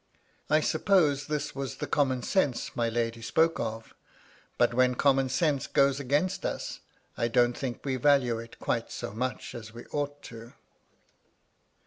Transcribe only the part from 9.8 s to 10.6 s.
ought to do.